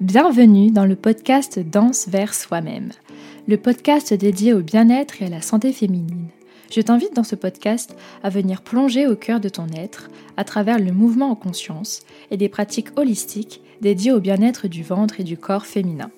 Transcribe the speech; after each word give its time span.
Bienvenue 0.00 0.70
dans 0.70 0.84
le 0.84 0.94
podcast 0.94 1.58
Danse 1.58 2.06
vers 2.08 2.34
soi-même, 2.34 2.90
le 3.48 3.56
podcast 3.56 4.12
dédié 4.12 4.52
au 4.52 4.60
bien-être 4.60 5.22
et 5.22 5.24
à 5.24 5.30
la 5.30 5.40
santé 5.40 5.72
féminine. 5.72 6.28
Je 6.70 6.82
t'invite 6.82 7.16
dans 7.16 7.24
ce 7.24 7.34
podcast 7.34 7.96
à 8.22 8.28
venir 8.28 8.60
plonger 8.60 9.06
au 9.06 9.16
cœur 9.16 9.40
de 9.40 9.48
ton 9.48 9.68
être 9.74 10.10
à 10.36 10.44
travers 10.44 10.78
le 10.78 10.92
mouvement 10.92 11.30
en 11.30 11.34
conscience 11.34 12.02
et 12.30 12.36
des 12.36 12.50
pratiques 12.50 12.90
holistiques 12.96 13.62
dédiées 13.80 14.12
au 14.12 14.20
bien-être 14.20 14.68
du 14.68 14.82
ventre 14.82 15.18
et 15.18 15.24
du 15.24 15.38
corps 15.38 15.64
féminin. 15.64 16.10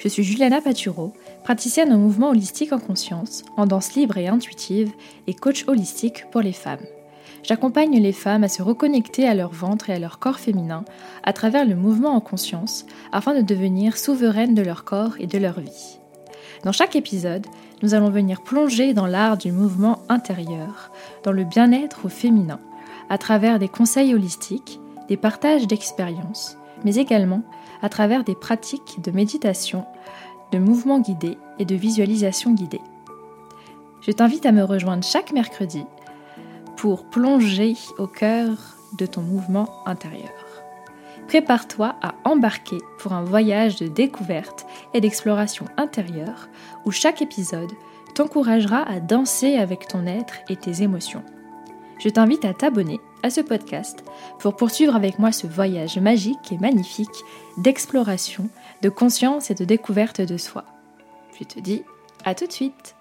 Je 0.00 0.08
suis 0.08 0.24
Juliana 0.24 0.60
Paturo, 0.60 1.12
praticienne 1.44 1.92
en 1.92 1.98
mouvement 1.98 2.30
holistique 2.30 2.72
en 2.72 2.80
conscience, 2.80 3.44
en 3.56 3.66
danse 3.66 3.94
libre 3.94 4.18
et 4.18 4.26
intuitive 4.26 4.90
et 5.28 5.34
coach 5.34 5.68
holistique 5.68 6.24
pour 6.32 6.40
les 6.40 6.52
femmes. 6.52 6.84
J'accompagne 7.44 8.00
les 8.00 8.12
femmes 8.12 8.42
à 8.42 8.48
se 8.48 8.62
reconnecter 8.62 9.28
à 9.28 9.34
leur 9.34 9.50
ventre 9.50 9.90
et 9.90 9.92
à 9.92 9.98
leur 9.98 10.18
corps 10.18 10.38
féminin 10.38 10.82
à 11.24 11.34
travers 11.34 11.66
le 11.66 11.74
mouvement 11.74 12.14
en 12.14 12.20
conscience 12.20 12.86
afin 13.12 13.34
de 13.34 13.42
devenir 13.42 13.98
souveraines 13.98 14.54
de 14.54 14.62
leur 14.62 14.84
corps 14.84 15.16
et 15.18 15.26
de 15.26 15.36
leur 15.36 15.60
vie. 15.60 15.98
Dans 16.64 16.72
chaque 16.72 16.96
épisode, 16.96 17.46
nous 17.82 17.94
allons 17.94 18.08
venir 18.08 18.42
plonger 18.42 18.94
dans 18.94 19.06
l'art 19.06 19.36
du 19.36 19.52
mouvement 19.52 19.98
intérieur, 20.08 20.90
dans 21.22 21.32
le 21.32 21.44
bien-être 21.44 22.06
au 22.06 22.08
féminin, 22.08 22.60
à 23.10 23.18
travers 23.18 23.58
des 23.58 23.68
conseils 23.68 24.14
holistiques, 24.14 24.80
des 25.08 25.18
partages 25.18 25.66
d'expériences, 25.66 26.56
mais 26.82 26.94
également 26.94 27.42
à 27.82 27.90
travers 27.90 28.24
des 28.24 28.34
pratiques 28.34 29.02
de 29.04 29.10
méditation, 29.10 29.84
de 30.50 30.58
mouvement 30.58 30.98
guidé 30.98 31.36
et 31.58 31.66
de 31.66 31.74
visualisation 31.74 32.52
guidée. 32.52 32.80
Je 34.00 34.12
t'invite 34.12 34.46
à 34.46 34.52
me 34.52 34.62
rejoindre 34.62 35.04
chaque 35.04 35.32
mercredi 35.32 35.84
pour 36.84 37.06
plonger 37.06 37.78
au 37.96 38.06
cœur 38.06 38.50
de 38.98 39.06
ton 39.06 39.22
mouvement 39.22 39.70
intérieur. 39.86 40.28
Prépare-toi 41.28 41.96
à 42.02 42.14
embarquer 42.24 42.76
pour 42.98 43.14
un 43.14 43.24
voyage 43.24 43.76
de 43.76 43.88
découverte 43.88 44.66
et 44.92 45.00
d'exploration 45.00 45.64
intérieure 45.78 46.50
où 46.84 46.90
chaque 46.90 47.22
épisode 47.22 47.72
t'encouragera 48.14 48.82
à 48.82 49.00
danser 49.00 49.56
avec 49.56 49.88
ton 49.88 50.06
être 50.06 50.34
et 50.50 50.56
tes 50.56 50.82
émotions. 50.82 51.22
Je 52.00 52.10
t'invite 52.10 52.44
à 52.44 52.52
t'abonner 52.52 53.00
à 53.22 53.30
ce 53.30 53.40
podcast 53.40 54.04
pour 54.38 54.54
poursuivre 54.54 54.94
avec 54.94 55.18
moi 55.18 55.32
ce 55.32 55.46
voyage 55.46 55.98
magique 55.98 56.52
et 56.52 56.58
magnifique 56.58 57.24
d'exploration, 57.56 58.50
de 58.82 58.90
conscience 58.90 59.50
et 59.50 59.54
de 59.54 59.64
découverte 59.64 60.20
de 60.20 60.36
soi. 60.36 60.66
Je 61.40 61.44
te 61.44 61.60
dis 61.60 61.82
à 62.26 62.34
tout 62.34 62.46
de 62.46 62.52
suite 62.52 62.94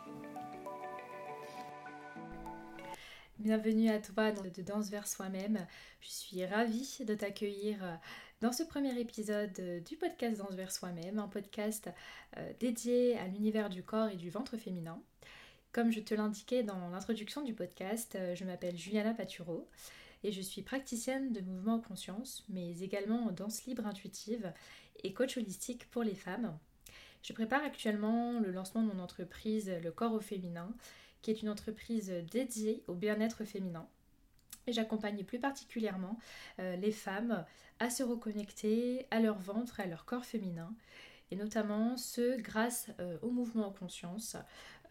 Bienvenue 3.44 3.90
à 3.90 4.00
toi 4.00 4.32
dans 4.32 4.42
de 4.42 4.62
Danse 4.62 4.90
vers 4.90 5.06
soi-même. 5.06 5.68
Je 6.00 6.08
suis 6.08 6.46
ravie 6.46 7.00
de 7.06 7.14
t'accueillir 7.14 7.84
euh, 7.84 7.94
dans 8.40 8.54
ce 8.54 8.64
premier 8.64 8.98
épisode 8.98 9.52
euh, 9.60 9.82
du 9.82 9.98
podcast 9.98 10.38
Danse 10.38 10.56
vers 10.56 10.72
soi-même, 10.72 11.20
un 11.20 11.28
podcast 11.28 11.90
euh, 12.38 12.54
dédié 12.62 13.18
à 13.18 13.28
l'univers 13.28 13.70
du 13.70 13.84
corps 13.84 14.08
et 14.08 14.16
du 14.16 14.30
ventre 14.30 14.56
féminin. 14.56 15.04
Comme 15.74 15.92
je 15.92 16.00
te 16.00 16.14
l'indiquais 16.14 16.64
dans 16.64 16.88
l'introduction 16.92 17.42
du 17.42 17.54
podcast, 17.54 18.18
je 18.34 18.46
m'appelle 18.46 18.78
Juliana 18.78 19.14
Paturo 19.14 19.68
et 20.24 20.32
je 20.32 20.40
suis 20.40 20.62
praticienne 20.62 21.34
de 21.34 21.42
mouvement 21.42 21.76
en 21.76 21.82
conscience, 21.82 22.46
mais 22.48 22.80
également 22.80 23.26
en 23.26 23.32
danse 23.34 23.66
libre 23.66 23.86
intuitive 23.86 24.54
et 25.04 25.12
coach 25.12 25.36
holistique 25.36 25.92
pour 25.92 26.04
les 26.04 26.16
femmes. 26.16 26.58
Je 27.24 27.34
prépare 27.34 27.64
actuellement 27.64 28.40
le 28.40 28.52
lancement 28.52 28.84
de 28.84 28.94
mon 28.94 29.04
entreprise 29.04 29.70
Le 29.84 29.92
corps 29.92 30.14
au 30.14 30.22
féminin 30.22 30.74
qui 31.24 31.32
est 31.32 31.42
une 31.42 31.50
entreprise 31.50 32.14
dédiée 32.32 32.84
au 32.88 32.94
bien-être 32.94 33.46
féminin. 33.46 33.88
Et 34.68 34.74
j'accompagne 34.74 35.24
plus 35.24 35.40
particulièrement 35.40 36.20
euh, 36.60 36.76
les 36.76 36.92
femmes 36.92 37.44
à 37.80 37.90
se 37.90 38.04
reconnecter 38.04 39.08
à 39.10 39.20
leur 39.20 39.40
ventre, 39.40 39.80
à 39.80 39.88
leur 39.88 40.06
corps 40.06 40.26
féminin, 40.26 40.74
et 41.32 41.36
notamment 41.36 41.98
ce 41.98 42.40
grâce 42.40 42.92
euh, 43.00 43.18
au 43.22 43.32
mouvement 43.32 43.68
en 43.68 43.72
conscience, 43.72 44.38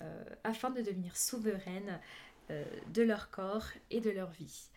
euh, 0.01 0.25
afin 0.43 0.71
de 0.71 0.83
devenir 0.83 1.17
souveraines 1.17 2.01
de 2.93 3.03
leur 3.03 3.31
corps 3.31 3.69
et 3.91 4.01
de 4.01 4.11
leur 4.11 4.31
vie. 4.31 4.69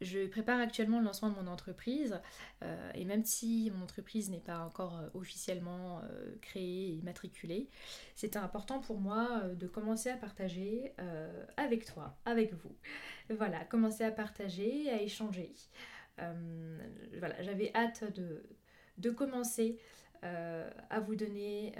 Je 0.00 0.26
prépare 0.26 0.60
actuellement 0.60 0.98
le 0.98 1.06
lancement 1.06 1.30
de 1.30 1.34
mon 1.36 1.46
entreprise 1.46 2.20
euh, 2.62 2.90
et 2.94 3.04
même 3.04 3.24
si 3.24 3.70
mon 3.74 3.84
entreprise 3.84 4.30
n'est 4.30 4.40
pas 4.40 4.58
encore 4.58 4.98
euh, 4.98 5.08
officiellement 5.14 6.00
euh, 6.00 6.34
créée 6.42 6.88
et 6.88 6.92
immatriculée, 6.96 7.70
c'est 8.14 8.36
important 8.36 8.80
pour 8.80 9.00
moi 9.00 9.42
de 9.54 9.66
commencer 9.66 10.10
à 10.10 10.16
partager 10.16 10.92
avec 11.56 11.84
toi, 11.84 12.16
avec 12.24 12.52
vous. 12.54 12.74
Voilà, 13.30 13.64
commencer 13.64 14.04
à 14.04 14.10
partager, 14.10 14.90
à 14.90 15.00
échanger. 15.00 15.52
voilà, 17.18 17.42
j'avais 17.42 17.70
hâte 17.74 18.04
de 18.98 19.10
commencer 19.10 19.78
à 20.22 21.00
vous 21.00 21.14
donner 21.14 21.74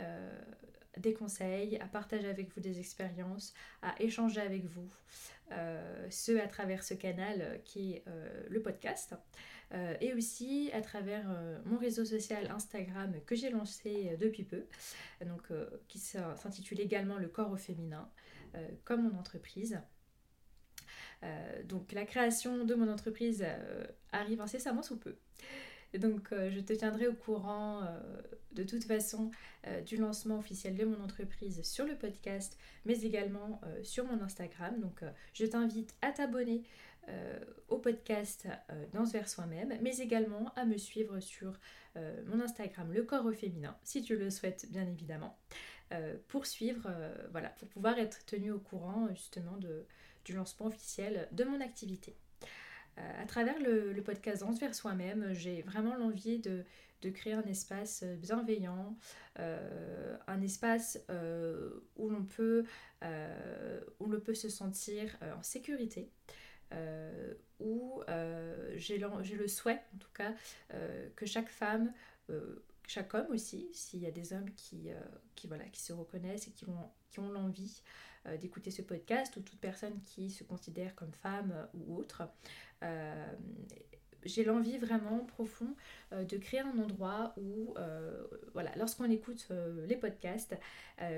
des 0.96 1.14
conseils, 1.14 1.78
à 1.78 1.86
partager 1.86 2.28
avec 2.28 2.52
vous 2.54 2.60
des 2.60 2.78
expériences, 2.78 3.54
à 3.82 3.94
échanger 4.00 4.40
avec 4.40 4.64
vous, 4.64 4.88
euh, 5.52 6.06
ce 6.10 6.36
à 6.38 6.48
travers 6.48 6.82
ce 6.82 6.94
canal 6.94 7.40
euh, 7.40 7.58
qui 7.58 7.92
est 7.92 8.04
euh, 8.08 8.46
le 8.48 8.60
podcast, 8.60 9.14
et 10.00 10.14
aussi 10.14 10.70
à 10.74 10.80
travers 10.80 11.26
mon 11.64 11.76
réseau 11.76 12.04
social 12.04 12.48
Instagram 12.52 13.12
que 13.26 13.34
j'ai 13.34 13.50
lancé 13.50 14.16
depuis 14.16 14.44
peu, 14.44 14.64
donc, 15.22 15.42
qui 15.88 15.98
s'intitule 15.98 16.80
également 16.80 17.18
Le 17.18 17.26
corps 17.26 17.50
au 17.50 17.56
féminin, 17.56 18.08
comme 18.84 19.08
mon 19.08 19.18
entreprise. 19.18 19.80
donc 21.64 21.90
la 21.90 22.04
création 22.04 22.64
de 22.64 22.76
mon 22.76 22.88
entreprise 22.88 23.44
arrive 24.12 24.40
incessamment 24.40 24.84
sous 24.84 24.98
peu. 24.98 25.16
Donc 25.98 26.32
euh, 26.32 26.50
je 26.50 26.60
te 26.60 26.72
tiendrai 26.72 27.06
au 27.08 27.14
courant 27.14 27.82
euh, 27.82 27.98
de 28.52 28.62
toute 28.62 28.84
façon 28.84 29.30
euh, 29.66 29.80
du 29.80 29.96
lancement 29.96 30.38
officiel 30.38 30.76
de 30.76 30.84
mon 30.84 31.02
entreprise 31.02 31.62
sur 31.62 31.86
le 31.86 31.96
podcast, 31.96 32.58
mais 32.84 33.00
également 33.00 33.60
sur 33.82 34.04
mon 34.04 34.20
Instagram. 34.22 34.80
Donc 34.80 35.02
je 35.32 35.46
t'invite 35.46 35.94
à 36.02 36.12
t'abonner 36.12 36.62
au 37.68 37.78
podcast 37.78 38.48
Danse 38.92 39.12
vers 39.12 39.28
soi-même, 39.28 39.78
mais 39.80 39.98
également 39.98 40.52
à 40.56 40.64
me 40.64 40.76
suivre 40.76 41.20
sur 41.20 41.58
mon 42.26 42.40
Instagram 42.40 42.92
Le 42.92 43.04
Corps 43.04 43.26
au 43.26 43.32
féminin, 43.32 43.76
si 43.84 44.02
tu 44.02 44.16
le 44.16 44.28
souhaites 44.28 44.66
bien 44.70 44.86
évidemment, 44.88 45.38
pour 46.26 46.46
suivre, 46.46 46.90
voilà, 47.30 47.50
pour 47.50 47.68
pouvoir 47.68 47.98
être 47.98 48.26
tenu 48.26 48.50
au 48.50 48.58
courant 48.58 49.08
justement 49.14 49.56
du 50.24 50.32
lancement 50.32 50.66
officiel 50.66 51.28
de 51.30 51.44
mon 51.44 51.60
activité. 51.60 52.16
Euh, 52.98 53.22
à 53.22 53.26
travers 53.26 53.58
le, 53.60 54.00
podcast 54.02 54.40
Danse 54.42 54.58
vers 54.58 54.74
soi-même, 54.74 55.32
j'ai 55.32 55.62
vraiment 55.62 55.94
l'envie 55.96 56.38
de, 56.38 56.64
créer 57.14 57.34
un 57.34 57.44
espace 57.44 58.02
bienveillant, 58.02 58.96
euh, 59.38 60.16
un 60.26 60.42
espace 60.42 60.98
euh, 61.08 61.70
où 61.94 62.08
l'on 62.08 62.24
peut, 62.24 62.64
peut 64.24 64.34
se 64.34 64.48
sentir 64.48 65.16
en 65.38 65.42
sécurité. 65.42 66.10
où 67.60 68.02
j'ai 68.74 68.98
le, 68.98 69.48
souhait, 69.48 69.80
en 69.94 69.98
tout 69.98 70.12
cas, 70.14 70.34
que 71.14 71.26
chaque 71.26 71.48
femme, 71.48 71.92
chaque 72.86 73.12
homme 73.14 73.26
aussi, 73.30 73.68
s'il 73.72 74.00
y 74.00 74.06
a 74.06 74.10
des 74.10 74.32
hommes 74.32 74.50
qui, 74.56 74.88
qui, 75.34 75.46
voilà, 75.48 75.64
qui 75.64 75.80
se 75.80 75.92
reconnaissent 75.92 76.48
et 76.48 76.52
qui 76.52 76.64
ont, 76.64 76.90
qui 77.10 77.20
ont 77.20 77.30
l'envie 77.30 77.82
d'écouter 78.40 78.70
ce 78.70 78.82
podcast, 78.82 79.36
ou 79.36 79.40
toute 79.40 79.60
personne 79.60 80.00
qui 80.02 80.30
se 80.30 80.42
considère 80.42 80.94
comme 80.94 81.12
femme 81.12 81.68
ou 81.74 81.96
autre, 81.96 82.28
euh, 82.82 83.32
j'ai 84.24 84.44
l'envie 84.44 84.78
vraiment 84.78 85.20
profond 85.20 85.76
euh, 86.12 86.24
de 86.24 86.36
créer 86.36 86.60
un 86.60 86.76
endroit 86.78 87.32
où, 87.36 87.74
euh, 87.78 88.24
voilà, 88.54 88.72
lorsqu'on 88.76 89.08
écoute 89.10 89.48
les 89.86 89.96
podcasts, 89.96 90.56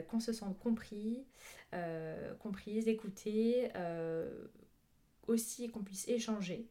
qu'on 0.08 0.20
se 0.20 0.32
sente 0.32 0.58
compris, 0.58 1.24
comprise, 2.40 2.88
écouté, 2.88 3.70
aussi 5.26 5.68
qu'on 5.70 5.82
puisse 5.82 6.08
échanger. 6.08 6.66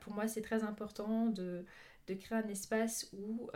Pour 0.00 0.12
moi, 0.14 0.28
c'est 0.28 0.42
très 0.42 0.64
important 0.64 1.26
de, 1.26 1.64
de, 2.06 2.14
créer 2.14 2.38
un 2.38 2.48
espace 2.48 3.10
où 3.12 3.50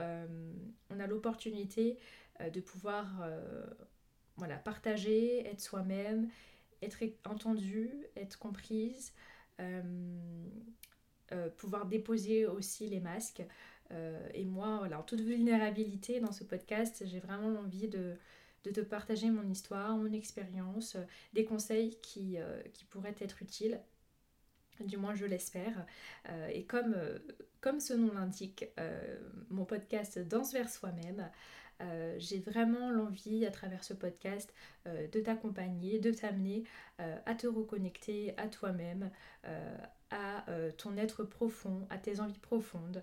on 0.91 1.01
a 1.01 1.07
l'opportunité 1.07 1.99
de 2.53 2.61
pouvoir 2.61 3.23
voilà, 4.37 4.57
partager, 4.57 5.47
être 5.47 5.61
soi-même, 5.61 6.29
être 6.83 7.03
entendu, 7.25 7.91
être 8.17 8.39
comprise, 8.39 9.13
euh, 9.61 9.83
euh, 11.33 11.49
pouvoir 11.51 11.87
déposer 11.87 12.47
aussi 12.47 12.89
les 12.89 13.01
masques. 13.01 13.43
Euh, 13.93 14.29
et 14.35 14.45
moi, 14.45 14.79
voilà, 14.79 14.99
en 14.99 15.03
toute 15.03 15.21
vulnérabilité 15.21 16.21
dans 16.21 16.33
ce 16.33 16.45
podcast, 16.45 17.03
j'ai 17.07 17.21
vraiment 17.21 17.61
envie 17.61 17.89
de, 17.89 18.17
de 18.65 18.71
te 18.71 18.81
partager 18.81 19.31
mon 19.31 19.49
histoire, 19.49 19.97
mon 19.97 20.13
expérience, 20.13 20.97
des 21.33 21.45
conseils 21.45 21.99
qui, 22.03 22.37
qui 22.75 22.85
pourraient 22.85 23.17
être 23.21 23.43
utiles 23.43 23.81
du 24.81 24.97
moins 24.97 25.15
je 25.15 25.27
l'espère. 25.27 25.87
et 26.53 26.65
comme, 26.65 26.97
comme 27.61 27.81
ce 27.81 27.95
nom 27.95 28.13
l'indique, 28.13 28.67
mon 29.51 29.65
podcast 29.65 30.19
Danse 30.19 30.53
vers 30.53 30.71
soi-même, 30.71 31.31
euh, 31.83 32.15
j'ai 32.19 32.39
vraiment 32.39 32.91
l'envie, 32.91 33.45
à 33.45 33.51
travers 33.51 33.85
ce 33.85 33.95
podcast, 33.95 34.53
euh, 34.87 35.07
de 35.09 35.21
t'accompagner, 35.21 35.99
de 35.99 36.11
t'amener 36.11 36.65
euh, 37.01 37.19
à 37.27 37.35
te 37.35 37.47
reconnecter 37.47 38.35
à 38.39 38.49
toi-même, 38.49 39.11
à 40.11 40.47
ton 40.79 40.97
être 40.97 41.25
profond, 41.25 41.87
à 41.91 41.99
tes 41.99 42.21
envies 42.21 42.39
profondes, 42.39 43.03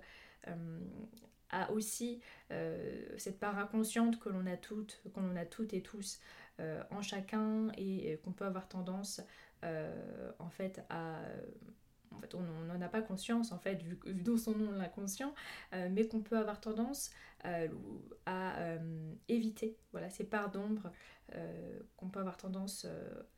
a 1.50 1.72
aussi 1.72 2.22
cette 3.18 3.40
part 3.40 3.58
inconsciente 3.58 4.20
que 4.20 4.30
l'on 4.30 4.46
a 4.46 4.58
toutes, 4.58 5.02
qu'on 5.14 5.36
a 5.36 5.46
toutes 5.46 5.74
et 5.74 5.82
tous 5.82 6.20
en 6.90 7.02
chacun 7.02 7.70
et 7.78 8.20
qu'on 8.24 8.32
peut 8.32 8.46
avoir 8.46 8.68
tendance 8.68 9.22
en 10.40 10.50
fait 10.50 10.84
à 10.90 11.20
en 12.14 12.20
fait, 12.20 12.36
on 12.36 12.42
n'en 12.42 12.82
a 12.82 12.88
pas 12.88 13.02
conscience, 13.02 13.52
en 13.52 13.60
fait, 13.60 13.82
vu, 13.82 13.98
dans 14.06 14.38
son 14.38 14.56
nom 14.56 14.72
l'inconscient, 14.72 15.34
euh, 15.74 15.90
mais 15.92 16.08
qu'on 16.08 16.22
peut 16.22 16.38
avoir 16.38 16.62
tendance 16.62 17.12
euh, 17.46 17.68
à 18.26 18.60
euh, 18.60 19.14
éviter. 19.28 19.78
Voilà, 19.92 20.10
ces 20.10 20.24
parts 20.24 20.52
d'ombre 20.52 20.92
qu'on 21.98 22.10
peut 22.10 22.20
avoir 22.20 22.38
tendance 22.38 22.86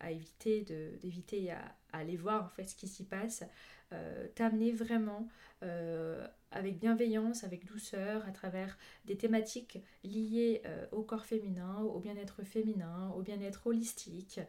à 0.02 0.12
éviter, 0.12 0.64
d'éviter 1.02 1.52
à, 1.52 1.60
à, 1.94 2.00
aller 2.00 2.18
voir 2.18 2.44
en 2.44 2.50
fait 2.50 2.66
ce 2.66 2.76
qui 2.76 2.90
s'y 2.90 3.06
passe, 3.06 3.46
t'amener 4.34 4.74
vraiment 4.74 5.30
avec 6.56 6.80
bienveillance, 6.80 7.44
avec 7.44 7.66
douceur, 7.66 8.26
à 8.26 8.32
travers 8.32 8.78
des 9.06 9.16
thématiques 9.16 9.80
liées 10.04 10.62
au 10.92 11.04
corps 11.04 11.26
féminin, 11.26 11.82
au 11.82 12.00
bien-être 12.00 12.44
féminin, 12.44 13.12
au 13.16 13.22
bien-être 13.22 13.68
holistique, 13.68 14.40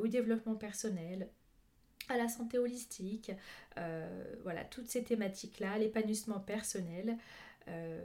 au 0.00 0.06
développement 0.08 0.56
personnel, 0.56 1.28
à 2.08 2.16
la 2.16 2.28
santé 2.28 2.58
holistique, 2.58 3.32
euh, 3.78 4.34
voilà, 4.42 4.64
toutes 4.64 4.88
ces 4.88 5.02
thématiques-là, 5.02 5.78
l'épanouissement 5.78 6.40
personnel, 6.40 7.16
euh, 7.68 8.04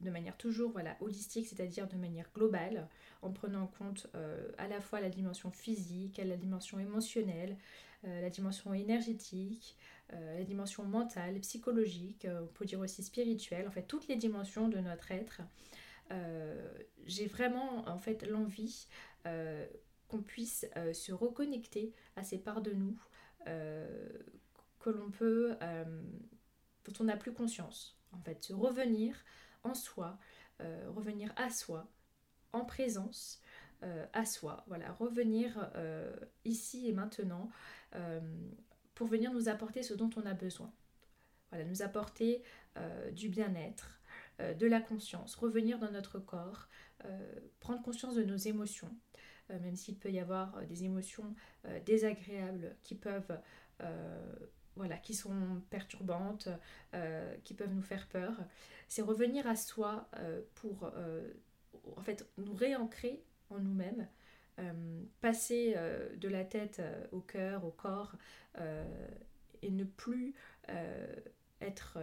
de 0.00 0.10
manière 0.10 0.36
toujours 0.36 0.70
voilà, 0.70 0.96
holistique, 1.00 1.48
c'est-à-dire 1.48 1.88
de 1.88 1.96
manière 1.96 2.30
globale, 2.34 2.88
en 3.20 3.30
prenant 3.30 3.62
en 3.62 3.66
compte 3.66 4.06
euh, 4.14 4.50
à 4.58 4.68
la 4.68 4.80
fois 4.80 5.00
la 5.00 5.10
dimension 5.10 5.50
physique, 5.50 6.20
la 6.24 6.36
dimension 6.36 6.78
émotionnelle, 6.78 7.56
la 8.04 8.30
dimension 8.30 8.74
énergétique, 8.74 9.76
la 10.12 10.44
dimension 10.44 10.84
mentale, 10.84 11.40
psychologique, 11.40 12.26
on 12.28 12.46
peut 12.46 12.64
dire 12.64 12.80
aussi 12.80 13.02
spirituelle, 13.02 13.66
en 13.66 13.70
fait 13.70 13.84
toutes 13.84 14.08
les 14.08 14.16
dimensions 14.16 14.68
de 14.68 14.78
notre 14.78 15.10
être. 15.10 15.40
J'ai 17.06 17.26
vraiment 17.26 17.88
en 17.88 17.98
fait 17.98 18.26
l'envie 18.28 18.88
qu'on 19.24 20.22
puisse 20.22 20.66
se 20.92 21.12
reconnecter 21.12 21.94
à 22.16 22.22
ces 22.22 22.38
parts 22.38 22.60
de 22.60 22.72
nous, 22.72 22.98
euh, 23.46 23.86
que 24.80 24.90
l'on 24.90 25.12
peut, 25.12 25.56
euh, 25.62 26.02
dont 26.84 26.92
on 26.98 27.04
n'a 27.04 27.16
plus 27.16 27.32
conscience. 27.32 27.96
En 28.10 28.20
fait, 28.20 28.42
se 28.42 28.52
revenir 28.52 29.16
en 29.62 29.74
soi, 29.74 30.18
euh, 30.60 30.90
revenir 30.90 31.32
à 31.36 31.50
soi, 31.50 31.88
en 32.52 32.64
présence, 32.64 33.40
à 34.12 34.24
soi. 34.24 34.64
Voilà, 34.68 34.92
revenir 34.92 35.70
ici 36.44 36.88
et 36.88 36.92
maintenant 36.92 37.50
pour 38.94 39.06
venir 39.06 39.32
nous 39.32 39.48
apporter 39.48 39.82
ce 39.82 39.94
dont 39.94 40.10
on 40.16 40.26
a 40.26 40.34
besoin. 40.34 40.72
Voilà, 41.50 41.64
nous 41.64 41.82
apporter 41.82 42.42
du 43.12 43.28
bien-être, 43.28 44.00
de 44.38 44.66
la 44.66 44.80
conscience, 44.80 45.34
revenir 45.34 45.78
dans 45.78 45.90
notre 45.90 46.18
corps, 46.18 46.68
prendre 47.60 47.82
conscience 47.82 48.14
de 48.14 48.24
nos 48.24 48.36
émotions, 48.36 48.90
euh, 49.52 49.58
même 49.60 49.76
s'il 49.76 49.96
peut 49.96 50.10
y 50.10 50.18
avoir 50.18 50.56
euh, 50.56 50.64
des 50.64 50.84
émotions 50.84 51.34
euh, 51.66 51.80
désagréables 51.80 52.76
qui 52.82 52.94
peuvent 52.94 53.38
voilà, 54.76 54.96
qui 54.96 55.12
sont 55.12 55.60
perturbantes, 55.70 56.48
qui 57.42 57.52
peuvent 57.52 57.74
nous 57.74 57.82
faire 57.82 58.06
peur. 58.06 58.38
C'est 58.86 59.02
revenir 59.02 59.44
à 59.48 59.56
soi 59.56 60.08
pour 60.54 60.92
en 61.96 62.00
fait 62.02 62.24
nous 62.38 62.54
réancrer 62.54 63.24
en 63.50 63.58
nous-mêmes, 63.58 64.06
passer 65.20 65.74
de 66.16 66.28
la 66.28 66.44
tête 66.44 66.82
au 67.12 67.20
cœur, 67.20 67.64
au 67.64 67.70
corps, 67.70 68.14
et 69.62 69.70
ne 69.70 69.84
plus 69.84 70.34
être 71.60 71.98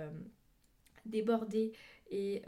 débordé 1.06 1.74
et 2.10 2.42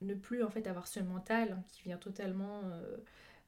ne 0.00 0.14
plus 0.14 0.42
en 0.42 0.50
fait 0.50 0.66
avoir 0.66 0.86
ce 0.86 1.00
mental 1.00 1.52
hein, 1.52 1.64
qui 1.68 1.82
vient 1.82 1.98
totalement 1.98 2.62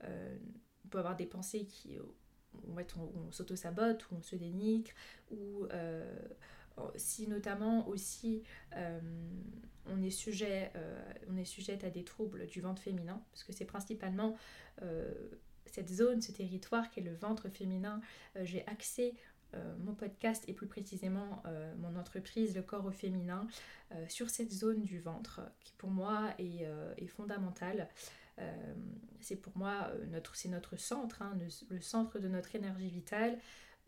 euh, 0.05 0.37
on 0.85 0.88
peut 0.88 0.99
avoir 0.99 1.17
des 1.17 1.26
pensées 1.26 1.64
qui, 1.64 1.99
on, 1.99 3.32
s'auto-sabote, 3.32 4.11
ou 4.11 4.17
on 4.17 4.23
se 4.23 4.37
dénigre, 4.37 4.91
ou 5.31 5.67
euh, 5.73 6.19
si 6.97 7.26
notamment 7.26 7.88
aussi 7.88 8.43
euh, 8.75 9.00
on 9.87 10.03
est 10.03 10.11
sujet 10.11 10.70
on 11.29 11.37
est 11.37 11.44
sujette 11.44 11.85
à 11.85 11.91
des 11.91 12.05
troubles 12.05 12.47
du 12.47 12.61
ventre 12.61 12.82
féminin 12.82 13.23
parce 13.31 13.44
que 13.44 13.53
c'est 13.53 13.64
principalement 13.64 14.37
cette 15.76 15.90
zone 15.90 16.20
ce 16.20 16.32
territoire 16.32 16.90
qui 16.90 17.00
est 17.00 17.05
le 17.05 17.14
ventre 17.14 17.49
féminin 17.49 18.00
j'ai 18.43 18.67
axé 18.67 19.14
mon 19.78 19.94
podcast 19.94 20.44
et 20.49 20.52
plus 20.52 20.67
précisément 20.67 21.43
mon 21.78 21.96
entreprise 21.96 22.55
le 22.55 22.62
corps 22.62 22.84
au 22.84 22.90
féminin 22.90 23.46
sur 24.08 24.28
cette 24.28 24.52
zone 24.52 24.82
du 24.82 24.99
ventre 25.00 25.40
qui 25.61 25.73
pour 25.78 25.90
moi 25.90 26.34
est, 26.38 26.67
fondamentale 27.06 27.88
euh, 28.38 28.75
c'est 29.20 29.37
pour 29.37 29.56
moi 29.56 29.88
euh, 29.90 30.06
notre, 30.06 30.37
c'est 30.37 30.49
notre 30.49 30.76
centre, 30.76 31.23
hein, 31.23 31.37
le, 31.70 31.81
centre 31.81 32.19
de 32.19 32.29
notre 32.29 32.55
énergie 32.55 32.90
vitale, 32.90 33.38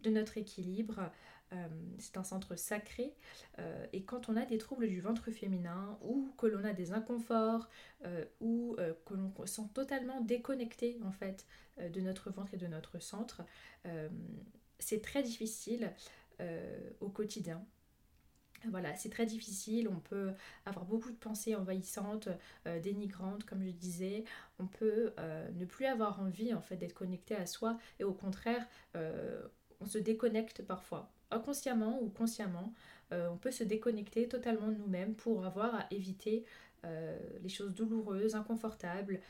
de 0.02 0.10
notre 0.10 0.38
équilibre. 0.38 1.10
Euh, 1.52 1.66
c'est 1.98 2.16
un 2.18 2.24
centre 2.24 2.56
sacré. 2.56 3.14
et 3.92 4.04
quand 4.04 4.28
on 4.28 4.36
a 4.36 4.44
des 4.44 4.58
troubles 4.58 4.86
du 4.86 5.00
ventre 5.00 5.30
féminin 5.30 5.98
ou 6.02 6.32
que 6.36 6.46
l'on 6.46 6.62
a 6.64 6.72
des 6.72 6.92
inconforts 6.92 7.68
ou 8.40 8.76
que 9.04 9.14
l'on 9.14 9.32
se 9.46 9.54
sent 9.54 9.68
totalement 9.74 10.20
déconnecté 10.20 11.00
en 11.04 11.10
fait 11.10 11.46
de 11.78 12.00
notre 12.00 12.30
ventre 12.30 12.54
et 12.54 12.56
de 12.58 12.66
notre 12.66 13.00
centre, 13.00 13.42
c'est 14.78 15.02
très 15.02 15.22
difficile 15.22 15.92
au 17.00 17.08
quotidien 17.08 17.66
voilà, 18.66 18.94
c'est 18.96 19.08
très 19.08 19.26
difficile, 19.26 19.88
on 19.88 20.00
peut 20.00 20.32
avoir 20.66 20.84
beaucoup 20.84 21.10
de 21.10 21.16
pensées 21.16 21.54
envahissantes, 21.54 22.28
euh, 22.66 22.80
dénigrantes, 22.80 23.44
comme 23.44 23.64
je 23.64 23.70
disais. 23.70 24.24
On 24.58 24.66
peut 24.66 25.12
euh, 25.18 25.48
ne 25.52 25.64
plus 25.64 25.86
avoir 25.86 26.20
envie 26.20 26.52
en 26.52 26.60
fait 26.60 26.76
d'être 26.76 26.94
connecté 26.94 27.36
à 27.36 27.46
soi 27.46 27.78
et 28.00 28.04
au 28.04 28.12
contraire, 28.12 28.66
euh, 28.96 29.46
on 29.80 29.86
se 29.86 29.98
déconnecte 29.98 30.62
parfois, 30.62 31.12
inconsciemment 31.30 32.00
ou 32.02 32.08
consciemment. 32.08 32.72
on 33.10 33.36
peut 33.36 33.50
se 33.50 33.64
déconnecter 33.64 34.28
totalement 34.28 34.68
de 34.68 34.74
nous-mêmes 34.74 35.14
pour 35.14 35.44
avoir 35.44 35.74
à 35.74 35.86
éviter 35.90 36.44
les 37.42 37.48
choses 37.48 37.74
douloureuses, 37.74 38.34
inconfortables, 38.34 39.20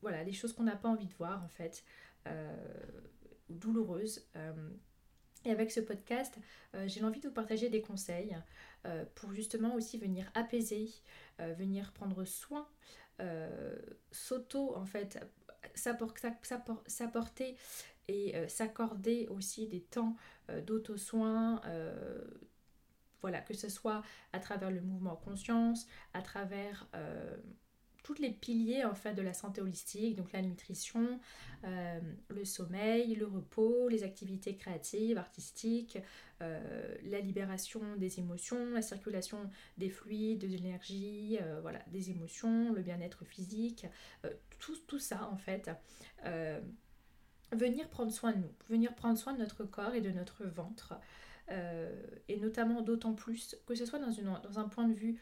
voilà, 0.00 0.24
les 0.24 0.32
choses 0.32 0.52
qu'on 0.52 0.64
n'a 0.64 0.76
pas 0.76 0.88
envie 0.88 1.06
de 1.06 1.14
voir 1.14 1.42
en 1.44 1.48
fait, 1.48 1.84
ou 2.26 3.54
douloureuses. 3.54 4.26
Et 5.44 5.50
avec 5.50 5.70
ce 5.72 5.80
podcast, 5.80 6.38
euh, 6.74 6.86
j'ai 6.86 7.02
envie 7.02 7.20
de 7.20 7.28
vous 7.28 7.34
partager 7.34 7.68
des 7.68 7.82
conseils 7.82 8.36
euh, 8.86 9.04
pour 9.14 9.32
justement 9.32 9.74
aussi 9.74 9.98
venir 9.98 10.30
apaiser, 10.34 10.88
euh, 11.40 11.52
venir 11.54 11.92
prendre 11.92 12.24
soin, 12.24 12.68
s'auto 14.10 14.74
en 14.76 14.84
fait, 14.84 15.16
s'apporter 15.76 17.56
et 18.08 18.34
s'accorder 18.48 19.26
aussi 19.28 19.68
des 19.68 19.80
temps 19.80 20.16
d'auto-soin. 20.66 21.60
voilà, 23.20 23.40
que 23.40 23.54
ce 23.54 23.68
soit 23.68 24.02
à 24.32 24.40
travers 24.40 24.70
le 24.70 24.80
mouvement 24.80 25.16
conscience, 25.16 25.86
à 26.12 26.22
travers 26.22 26.88
tous 28.02 28.14
les 28.18 28.30
piliers 28.30 28.84
en 28.84 28.94
fait 28.94 29.14
de 29.14 29.22
la 29.22 29.32
santé 29.32 29.60
holistique, 29.60 30.16
donc 30.16 30.32
la 30.32 30.42
nutrition, 30.42 31.20
euh, 31.64 32.00
le 32.28 32.44
sommeil, 32.44 33.14
le 33.14 33.26
repos, 33.26 33.88
les 33.88 34.02
activités 34.02 34.56
créatives, 34.56 35.18
artistiques, 35.18 35.98
euh, 36.40 36.96
la 37.04 37.20
libération 37.20 37.96
des 37.96 38.18
émotions, 38.18 38.70
la 38.72 38.82
circulation 38.82 39.38
des 39.78 39.88
fluides, 39.88 40.40
de 40.40 40.46
l'énergie, 40.48 41.38
euh, 41.40 41.60
voilà, 41.60 41.80
des 41.88 42.10
émotions, 42.10 42.72
le 42.72 42.82
bien-être 42.82 43.24
physique, 43.24 43.86
tout, 44.58 44.76
tout, 44.86 44.98
ça 44.98 45.28
en 45.30 45.36
fait. 45.36 45.70
Venir 47.52 47.88
prendre 47.88 48.12
soin 48.12 48.32
de 48.32 48.38
nous, 48.38 48.52
venir 48.68 48.94
prendre 48.94 49.18
soin 49.18 49.32
de 49.32 49.38
notre 49.38 49.64
corps 49.64 49.94
et 49.94 50.00
de 50.00 50.10
notre 50.10 50.44
ventre. 50.44 50.94
et 52.28 52.36
notamment 52.38 52.80
d'autant 52.82 53.14
plus 53.14 53.56
que 53.66 53.74
ce 53.74 53.84
soit 53.84 53.98
dans, 53.98 54.40
dans 54.40 54.58
un 54.58 54.68
point 54.68 54.88
de 54.88 54.94
vue 54.94 55.20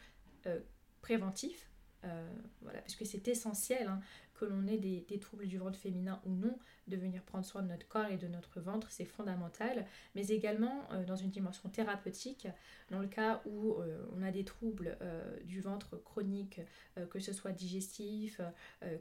préventif, 1.01 1.71
euh, 2.03 2.27
voilà, 2.61 2.81
puisque 2.81 3.05
c'est 3.05 3.27
essentiel 3.27 3.87
hein, 3.87 4.01
que 4.33 4.45
l'on 4.45 4.65
ait 4.65 4.77
des, 4.77 5.19
troubles 5.19 5.47
du 5.47 5.59
ventre 5.59 5.77
féminin 5.77 6.19
ou 6.25 6.33
non, 6.33 6.57
de 6.87 6.97
venir 6.97 7.21
prendre 7.21 7.45
soin 7.45 7.61
de 7.61 7.67
notre 7.67 7.87
corps 7.87 8.07
et 8.07 8.17
de 8.17 8.27
notre 8.27 8.59
ventre, 8.59 8.89
c'est 8.89 9.05
fondamental, 9.05 9.85
mais 10.15 10.27
également 10.27 10.91
euh, 10.91 11.03
dans 11.05 11.15
une 11.15 11.29
dimension 11.29 11.69
thérapeutique, 11.69 12.47
dans 12.89 12.99
le 12.99 13.07
cas 13.07 13.43
où 13.45 13.73
euh, 13.73 14.03
on 14.15 14.23
a 14.23 14.31
des 14.31 14.43
troubles 14.43 14.97
du 15.45 15.61
ventre 15.61 15.97
chronique, 15.97 16.61
que 17.09 17.19
ce 17.19 17.33
soit 17.33 17.51
digestif, 17.51 18.41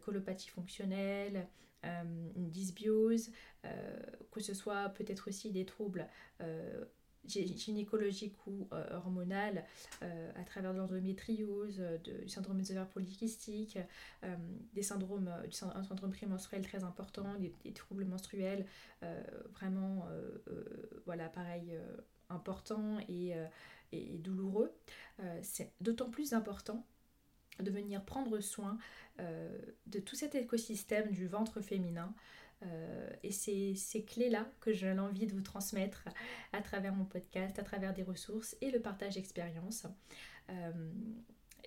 colopathie 0.03 0.49
fonctionnelle, 0.49 1.47
une 1.83 2.51
dysbiose, 2.51 3.31
que 4.31 4.41
ce 4.41 4.55
soit 4.55 4.91
peut-être 4.91 5.29
aussi 5.29 5.51
des 5.51 5.65
troubles 5.65 6.07
gynécologique 7.27 8.35
ou 8.47 8.69
euh, 8.73 8.97
hormonale 8.97 9.65
euh, 10.03 10.33
à 10.37 10.45
travers 10.45 10.73
de 10.73 10.79
l'endométriose, 10.79 11.83
du 12.03 12.29
syndrome 12.29 12.59
des 12.59 12.71
ovaires 12.73 12.89
polykystiques, 12.89 13.79
euh, 14.25 14.37
des 14.73 14.83
syndromes, 14.83 15.31
du 15.49 15.57
un 15.63 15.85
syndrome 15.85 16.11
prémenstruel 16.11 16.63
très 16.63 16.85
important, 16.85 17.35
des, 17.39 17.73
troubles 17.73 18.05
menstruels 18.05 18.67
vraiment, 19.53 20.07
voilà, 21.07 21.29
pareil, 21.29 21.75
importants 22.29 22.99
et 23.09 23.35
douloureux, 24.19 24.73
c'est 25.43 25.73
d'autant 25.81 26.11
plus 26.11 26.33
important 26.33 26.85
de 27.62 27.71
venir 27.71 28.05
prendre 28.05 28.40
soin 28.40 28.79
de 29.87 29.99
tout 29.99 30.17
cet 30.17 30.35
écosystème 30.35 31.11
du 31.11 31.26
ventre 31.26 31.61
féminin. 31.61 32.14
et 33.23 33.33
c'est 33.33 33.75
ces 33.75 34.02
clés-là 34.02 34.47
que 34.61 34.73
j'ai 34.73 34.90
envie 34.93 35.26
de 35.26 35.33
vous 35.33 35.43
transmettre 35.43 36.05
à 36.52 36.62
travers 36.62 36.95
mon 36.95 37.05
podcast, 37.05 37.59
à 37.59 37.62
travers 37.62 37.93
des 37.93 38.02
ressources 38.02 38.57
et 38.62 38.71
le 38.71 38.81
partage 38.81 39.14
d'expériences. 39.17 39.87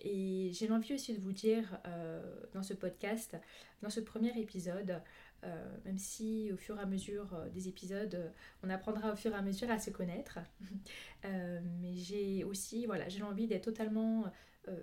Et 0.04 0.52
j'ai 0.54 0.70
envie 0.70 0.94
aussi 0.94 1.14
de 1.14 1.22
vous 1.22 1.32
dire 1.32 1.80
euh, 1.88 2.22
dans 2.54 2.62
ce 2.62 2.74
podcast, 2.74 3.38
dans 3.82 3.90
ce 3.90 4.02
premier 4.02 4.38
épisode, 4.40 5.02
euh, 5.44 5.78
même 5.86 5.98
si 5.98 6.52
au 6.54 6.58
fur 6.58 6.78
et 6.78 6.82
à 6.82 6.86
mesure 6.86 7.34
euh, 7.34 7.50
des 7.50 7.70
épisodes, 7.70 8.32
on 8.64 8.70
apprendra 8.70 9.14
au 9.14 9.16
fur 9.16 9.32
et 9.32 9.38
à 9.38 9.42
mesure 9.42 9.72
à 9.72 9.80
se 9.80 9.90
connaître, 9.92 10.40
mais 11.24 11.96
j'ai 11.96 12.44
aussi, 12.44 12.86
voilà, 12.86 13.08
j'ai 13.08 13.24
envie 13.24 13.48
d'être 13.48 13.64
totalement 13.64 14.26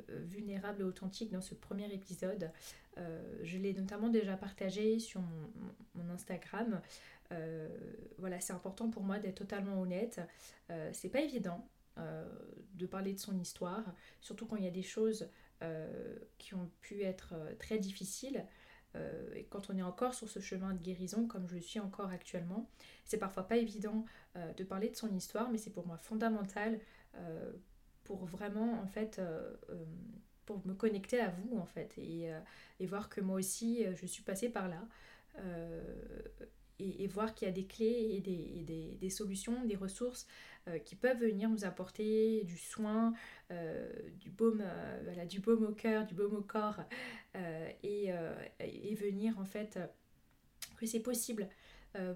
vulnérable 0.09 0.83
et 0.83 0.85
authentique 0.85 1.33
dans 1.33 1.41
ce 1.41 1.55
premier 1.55 1.93
épisode. 1.93 2.51
je 2.97 3.59
l'ai 3.59 3.73
notamment 3.73 4.09
déjà 4.09 4.37
partagé 4.37 4.99
sur 4.99 5.21
mon, 5.95 6.11
Instagram. 6.11 6.81
voilà, 8.19 8.41
c'est 8.41 8.53
important 8.53 8.91
pour 8.91 9.03
moi 9.03 9.19
d'être 9.19 9.37
totalement 9.37 9.81
honnête. 9.81 10.21
c'est 10.93 11.09
pas 11.09 11.21
évident. 11.21 11.69
Euh, 12.01 12.25
de 12.75 12.87
parler 12.87 13.13
de 13.13 13.19
son 13.19 13.39
histoire, 13.39 13.85
surtout 14.23 14.47
quand 14.47 14.57
il 14.57 14.65
y 14.65 14.69
a 14.69 14.71
des 14.71 14.83
choses 14.83 15.29
euh, 15.61 16.17
qui 16.39 16.55
ont 16.55 16.71
pu 16.81 17.03
être 17.03 17.35
euh, 17.35 17.55
très 17.59 17.79
difficiles. 17.79 18.47
et 19.35 19.45
quand 19.51 19.69
on 19.69 19.77
est 19.77 19.83
encore 19.83 20.15
sur 20.15 20.29
ce 20.29 20.41
chemin 20.41 20.73
de 20.73 20.83
guérison, 20.83 21.27
comme 21.27 21.47
je 21.47 21.59
suis 21.59 21.79
encore 21.79 22.09
actuellement, 22.09 22.71
c'est 23.05 23.19
parfois 23.19 23.47
pas 23.47 23.57
évident 23.57 24.05
de 24.35 24.65
parler 24.65 24.89
de 24.89 24.97
son 24.97 25.15
histoire, 25.15 25.49
mais 25.51 25.59
c'est 25.59 25.71
pour 25.71 25.87
moi 25.87 25.97
fondamental 25.97 26.81
pour 28.11 28.25
vraiment, 28.25 28.81
en 28.81 28.89
fait, 28.89 29.21
pour 30.45 30.67
me 30.67 30.75
connecter 30.75 31.21
à 31.21 31.29
vous, 31.31 31.57
en 31.57 31.65
fait, 31.65 31.97
et, 31.97 32.29
et 32.81 32.87
voir 32.87 33.09
que 33.09 33.21
moi 33.21 33.37
aussi, 33.37 33.85
je 33.95 34.05
suis 34.05 34.25
passée 34.25 34.49
par 34.49 34.67
là 34.67 34.85
et, 36.81 37.07
voir 37.07 37.35
qu'il 37.35 37.47
y 37.47 37.51
a 37.51 37.55
des 37.55 37.67
clés 37.67 38.11
et 38.13 38.21
des, 38.21 38.97
des, 39.01 39.11
solutions, 39.11 39.65
des 39.65 39.77
ressources 39.77 40.27
euh, 40.69 40.79
qui 40.79 40.97
peuvent 40.97 41.19
venir 41.19 41.49
nous 41.49 41.65
apporter 41.65 42.45
du 42.45 42.57
soin, 42.57 43.13
euh, 43.51 43.89
du, 44.19 44.31
baume, 44.31 44.63
euh, 44.65 45.01
voilà, 45.05 45.27
du 45.27 45.41
baume 45.41 45.65
au 45.65 45.73
cœur, 45.73 46.07
du 46.07 46.15
baume 46.15 46.37
au 46.37 46.43
corps, 46.43 46.81
et, 47.83 48.11
et, 48.61 48.95
venir 48.95 49.39
en 49.39 49.45
fait 49.45 49.79
que 50.77 50.87
c'est 50.87 51.01
possible. 51.01 51.49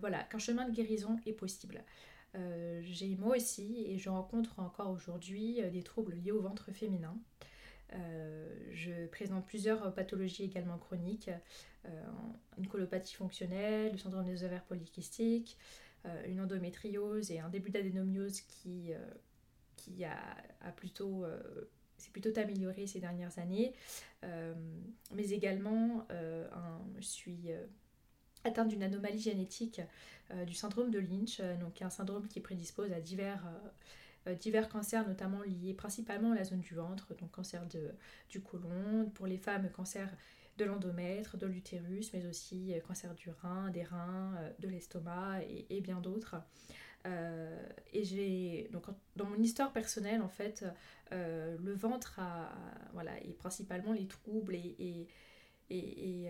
voilà, 0.01 0.25
qu'un 0.25 0.39
chemin 0.39 0.69
de 0.69 0.75
guérison 0.75 1.17
est 1.27 1.33
possible. 1.33 1.85
J'ai 2.81 3.17
moi 3.17 3.37
aussi, 3.37 3.85
et 3.87 3.99
je 3.99 4.09
rencontre 4.09 4.59
encore 4.59 4.91
aujourd'hui, 4.91 5.61
des 5.73 5.83
troubles 5.83 6.15
liés 6.15 6.33
au 6.33 6.41
ventre 6.41 6.73
féminin. 6.73 7.17
je 7.93 9.07
présente 9.07 9.47
plusieurs 9.47 9.95
pathologies 9.95 10.45
également 10.45 10.79
chroniques, 10.79 11.31
une 12.59 12.67
colopathie 12.67 13.15
fonctionnelle, 13.15 13.93
le 13.93 13.99
syndrome 13.99 14.25
des 14.25 14.45
ovaires 14.45 14.65
polykystiques, 14.65 15.57
euh, 16.07 16.23
une 16.27 16.41
endométriose 16.41 17.31
et 17.31 17.39
un 17.39 17.49
début 17.49 17.71
d'adénomiose 17.71 18.43
qui, 18.43 18.93
euh, 18.93 18.99
qui 19.77 20.05
a, 20.05 20.19
a 20.61 20.71
plutôt 20.73 21.25
plutôt 22.13 22.39
amélioré 22.39 22.87
ces 22.87 23.01
dernières 23.01 23.39
années, 23.39 23.73
mais 24.23 25.31
également 25.31 26.07
je 26.11 27.01
suis 27.01 27.51
atteinte 28.45 28.69
d'une 28.69 28.83
anomalie 28.83 29.19
génétique 29.19 29.81
du 30.47 30.55
syndrome 30.55 30.91
de 30.91 30.99
Lynch, 30.99 31.41
donc 31.61 31.83
un 31.83 31.91
syndrome 31.91 32.27
qui 32.29 32.41
prédispose 32.41 32.93
à 32.93 33.01
divers, 33.01 33.45
divers 34.41 34.69
cancers, 34.69 35.07
notamment 35.07 35.43
liés 35.43 35.75
principalement 35.75 36.33
à 36.33 36.35
la 36.35 36.45
zone 36.45 36.61
du 36.61 36.75
ventre, 36.75 37.15
donc 37.17 37.31
cancer 37.31 37.67
de, 37.67 37.91
du 38.31 38.41
côlon, 38.41 39.11
pour 39.15 39.27
les 39.27 39.37
femmes, 39.37 39.69
cancer 39.71 40.09
de 40.57 40.65
l'endomètre, 40.65 41.37
de 41.37 41.47
l'utérus, 41.47 42.13
mais 42.13 42.27
aussi 42.27 42.75
euh, 42.75 42.81
cancer 42.81 43.15
du 43.15 43.31
rein, 43.31 43.71
des 43.71 43.83
reins, 43.83 44.35
euh, 44.39 44.51
de 44.61 44.69
l'estomac 44.69 45.41
et, 45.71 45.81
bien 45.81 46.01
d'autres. 46.01 46.37
Euh, 47.07 47.67
et 47.93 48.05
j'ai 48.05 48.69
donc 48.73 48.87
dans 49.15 49.27
mon 49.27 49.37
histoire 49.37 49.75
personnelle 49.75 50.23
en 50.23 50.29
fait 50.29 50.65
le 51.11 51.75
ventre 51.75 52.19
a, 52.19 52.51
voilà 52.95 53.13
et 53.23 53.35
principalement 53.35 53.93
les 53.93 54.07
troubles 54.07 54.55
et 54.55 55.07
et, 55.71 56.29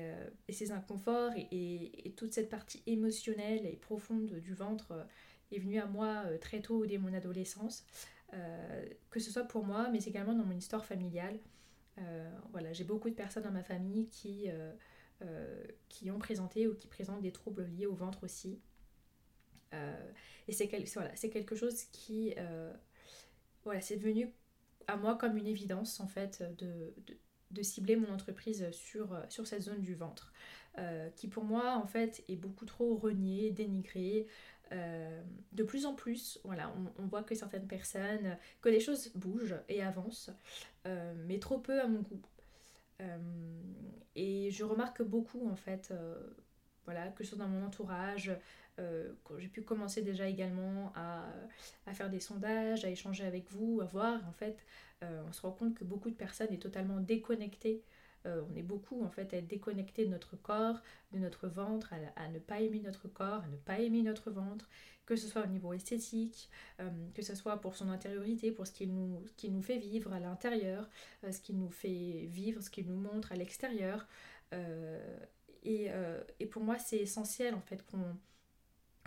et, 0.49 0.53
ces 0.53 0.73
inconforts 0.73 1.33
et, 1.37 2.15
toute 2.17 2.33
cette 2.33 2.49
partie 2.49 2.83
émotionnelle 2.87 3.67
et 3.67 3.77
profonde 3.77 4.27
du 4.27 4.55
ventre 4.55 5.07
est 5.53 5.59
venue 5.59 5.79
à 5.79 5.87
moi 5.87 6.25
très 6.41 6.61
tôt 6.61 6.87
dès 6.87 6.99
mon 6.99 7.13
adolescence, 7.13 7.85
que 9.11 9.21
ce 9.21 9.31
soit 9.31 9.45
pour 9.45 9.65
moi 9.65 9.89
mais 9.91 10.03
également 10.05 10.35
dans 10.35 10.45
mon 10.45 10.57
histoire 10.57 10.85
familiale. 10.85 11.39
Euh, 11.99 12.31
voilà, 12.51 12.73
j'ai 12.73 12.85
beaucoup 12.85 13.09
de 13.09 13.15
personnes 13.15 13.45
dans 13.45 13.53
ma 13.53 13.63
famille 13.63 14.09
qui, 14.09 14.49
euh, 14.49 14.73
euh, 15.23 15.65
qui 15.89 16.11
ont 16.11 16.19
présenté 16.19 16.67
ou 16.67 16.75
qui 16.75 16.89
présentent 16.89 17.23
des 17.23 17.33
troubles 17.33 17.65
liés 17.65 17.87
au 17.87 17.95
ventre 17.95 18.25
aussi. 18.25 18.61
et 20.47 20.53
c'est 20.53 20.71
voilà, 20.95 21.11
quelque 21.11 21.57
chose 21.57 21.85
qui... 21.87 22.35
voilà, 23.65 23.81
c'est 23.81 23.97
devenu 23.97 24.31
à 24.87 24.97
moi 24.97 25.17
comme 25.17 25.37
une 25.37 25.47
évidence 25.47 25.99
en 25.99 26.07
fait 26.07 26.45
de, 26.59 26.95
de 27.55 27.63
cibler 27.63 27.97
mon 27.97 28.13
entreprise 28.13 28.71
sur, 28.73 29.19
sur 29.29 29.47
cette 29.47 29.63
zone 29.63 29.81
du 29.81 29.95
ventre. 29.95 30.33
qui 31.17 31.29
pour 31.29 31.45
moi 31.45 31.77
en 31.77 31.87
fait 31.87 32.25
est 32.29 32.37
beaucoup 32.37 32.67
trop 32.67 32.97
reniée, 32.97 33.51
dénigrée, 33.51 34.27
euh, 34.73 35.23
de 35.53 35.63
plus 35.63 35.87
en 35.87 35.95
plus, 35.95 36.41
voilà, 36.45 36.73
on, 36.99 37.07
voit 37.07 37.23
que 37.23 37.35
certaines 37.35 37.67
personnes, 37.67 38.37
que 38.61 38.69
les 38.69 38.81
choses 38.81 39.13
bougent 39.15 39.57
et 39.69 39.83
avancent, 39.83 40.31
euh, 40.87 41.15
mais 41.27 41.39
trop 41.39 41.59
peu 41.59 41.81
à 41.81 41.87
mon 41.87 42.01
goût. 42.01 42.23
Euh, 43.01 43.19
et 44.17 44.51
je 44.51 44.65
remarque 44.65 45.03
beaucoup 45.03 45.49
en 45.49 45.57
fait, 45.57 45.93
voilà, 46.85 47.09
que 47.09 47.25
ce 47.25 47.31
soit 47.31 47.39
dans 47.39 47.49
mon 47.49 47.65
entourage, 47.65 48.33
j'ai 49.39 49.49
pu 49.49 49.63
commencer 49.63 50.03
déjà 50.03 50.27
également 50.29 50.93
à, 50.97 51.25
à, 51.87 51.95
faire 51.95 52.11
des 52.11 52.21
sondages, 52.21 52.85
à 52.85 52.91
échanger 52.91 53.25
avec 53.25 53.51
vous, 53.51 53.81
à 53.81 53.85
voir 53.85 54.21
en 54.29 54.33
fait, 54.33 54.65
on 55.03 55.33
se 55.33 55.43
rend 55.43 55.53
compte 55.53 55.75
que 55.75 55.85
beaucoup 55.85 56.11
de 56.11 56.17
personnes 56.17 56.49
sont 56.49 56.57
totalement 56.57 57.01
déconnectées 57.01 57.85
euh, 58.27 58.43
on 58.51 58.57
est 58.57 58.63
beaucoup 58.63 59.05
en 59.05 59.11
fait 59.11 59.35
à 59.35 59.39
être 59.39 59.47
déconnecté 59.47 60.05
de 60.07 60.11
notre 60.11 60.37
corps, 60.37 60.81
de 61.13 61.19
notre 61.19 61.47
ventre, 61.47 61.93
à, 62.17 62.29
ne 62.29 62.39
pas 62.39 62.61
aimer 62.61 62.81
notre 62.81 63.09
corps, 63.09 63.43
à 63.43 63.49
ne 63.49 63.57
pas 63.57 63.79
aimer 63.81 64.03
notre 64.03 64.31
ventre, 64.31 64.71
que 65.05 65.17
ce 65.17 65.29
soit 65.29 65.43
au 65.43 65.47
niveau 65.47 65.73
esthétique, 65.75 66.49
euh, 66.81 66.89
que 67.15 67.23
ce 67.23 67.35
soit 67.35 67.61
pour 67.61 67.77
son 67.77 67.91
intériorité, 67.91 68.51
pour 68.51 68.67
ce 68.67 68.73
qu'il 68.73 68.95
nous, 68.95 69.23
nous 69.51 69.63
fait 69.63 69.79
vivre 69.79 70.13
à 70.13 70.21
l'intérieur, 70.21 70.89
euh, 71.25 71.33
ce 71.33 71.41
qu'il 71.41 71.59
nous 71.59 71.71
fait 71.71 72.27
vivre, 72.27 72.63
ce 72.63 72.71
qu'il 72.71 72.87
nous 72.87 72.97
montre 72.97 73.33
à 73.33 73.37
l'extérieur. 73.37 74.07
Et, 75.65 75.91
et, 76.39 76.47
pour 76.47 76.63
moi, 76.63 76.79
c'est 76.79 76.99
essentiel 76.99 77.55
en 77.55 77.61
fait 77.61 77.85
qu'on 77.87 78.17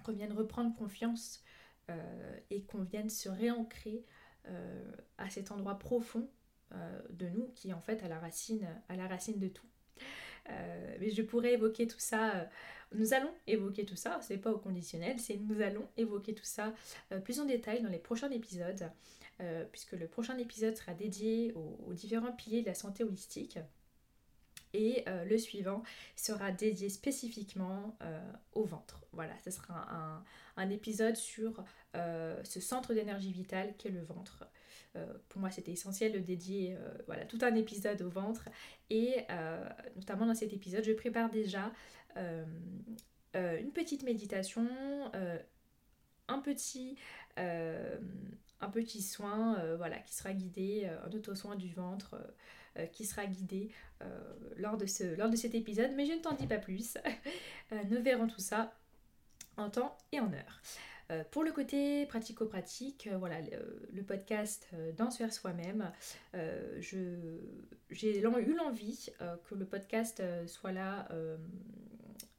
qu'on 0.08 0.14
vienne 0.14 0.34
reprendre 0.34 0.76
confiance 0.76 1.44
et 2.50 2.64
qu'on 2.64 2.84
vienne 2.84 3.10
se 3.10 3.30
réancrer 3.30 4.04
à 5.18 5.30
cet 5.30 5.52
endroit 5.52 5.80
profond 5.80 6.30
euh, 6.74 7.00
de 7.12 7.30
nous 7.30 7.48
qui 7.56 7.72
en 7.72 7.80
fait 7.80 8.04
à 8.04 8.10
la 8.10 8.20
racine, 8.20 8.68
à 8.90 8.98
la 8.98 9.08
racine 9.08 9.40
de 9.40 9.48
tout. 9.48 9.66
Euh, 10.50 10.98
mais 11.00 11.10
je 11.10 11.22
pourrais 11.22 11.54
évoquer 11.54 11.88
tout 11.88 12.00
ça. 12.00 12.36
Euh, 12.36 12.46
nous 12.92 13.14
allons 13.14 13.32
évoquer 13.48 13.86
tout 13.86 13.96
ça. 13.96 14.20
C'est 14.22 14.38
pas 14.38 14.52
au 14.52 14.58
conditionnel, 14.58 15.18
c'est 15.18 15.38
nous 15.38 15.62
allons 15.62 15.88
évoquer 15.96 16.34
tout 16.34 16.44
ça 16.44 16.74
plus 17.24 17.40
en 17.40 17.46
détail 17.46 17.82
dans 17.82 17.90
les 17.90 18.00
prochains 18.00 18.30
épisodes, 18.32 18.90
puisque 19.74 19.92
le 19.92 20.08
prochain 20.08 20.38
épisode 20.38 20.76
sera 20.78 20.94
dédié 20.94 21.54
aux, 21.54 21.94
différents 21.94 22.32
piliers 22.32 22.62
de 22.62 22.68
la 22.68 22.74
santé 22.74 23.04
holistique. 23.04 23.60
Et 24.80 25.04
le 25.26 25.38
suivant 25.40 25.82
sera 26.16 26.52
dédié 26.52 26.90
spécifiquement 26.90 27.98
au 28.54 28.64
ventre. 28.64 29.04
Voilà, 29.12 29.34
ce 29.44 29.50
sera 29.50 30.24
un, 30.56 30.70
épisode 30.70 31.16
sur 31.16 31.64
ce 31.96 32.60
centre 32.60 32.94
d'énergie 32.94 33.32
vitale 33.32 33.74
qu'est 33.80 33.90
le 33.90 34.04
ventre. 34.04 34.48
Euh, 34.98 35.06
pour 35.30 35.42
moi, 35.42 35.52
c'était 35.52 35.72
essentiel 35.72 36.12
de 36.12 36.20
dédier 36.20 36.76
euh, 36.76 36.90
voilà, 37.06 37.26
tout 37.26 37.40
un 37.42 37.56
épisode 37.56 38.02
au 38.02 38.10
ventre. 38.10 38.50
Et 38.90 39.26
euh, 39.30 39.68
notamment 39.96 40.26
dans 40.26 40.36
cet 40.36 40.54
épisode, 40.54 40.84
je 40.84 40.94
prépare 40.94 41.30
déjà 41.30 41.72
une 43.36 43.72
petite 43.72 44.02
méditation, 44.02 44.68
un 46.28 46.40
petit 46.40 46.98
soin 49.04 49.76
voilà, 49.76 50.00
qui 50.00 50.16
sera 50.16 50.34
guidé, 50.34 50.90
un 51.06 51.12
auto-soin 51.12 51.56
du 51.56 51.72
ventre 51.72 52.16
qui 52.92 53.06
sera 53.06 53.26
guidé 53.26 53.72
lors, 54.58 54.78
de 54.78 54.86
ce, 54.86 55.16
lors 55.16 55.30
de 55.30 55.36
cet 55.36 55.56
épisode, 55.56 55.92
mais 55.96 56.06
je 56.06 56.14
ne 56.14 56.20
t'en 56.20 56.34
dis 56.34 56.48
pas 56.48 56.58
plus. 56.58 56.98
nous 57.90 58.02
verrons 58.02 58.28
tout 58.28 58.42
ça 58.42 58.74
en 59.58 59.70
temps 59.70 59.98
et 60.12 60.20
en 60.20 60.32
heure. 60.32 60.62
Euh, 61.10 61.24
pour 61.32 61.44
le 61.44 61.54
côté 61.54 62.06
pratico-pratique, 62.06 63.08
euh, 63.08 63.18
voilà, 63.18 63.38
le, 63.94 64.04
podcast 64.04 64.68
euh, 64.74 64.92
Danse 64.92 65.20
vers 65.20 65.32
soi-même, 65.34 65.92
j'ai 66.80 68.20
eu 68.20 68.56
l'envie 68.56 69.10
que 69.46 69.56
le 69.56 69.66
podcast 69.66 70.22
soit 70.46 70.72
là, 70.72 71.08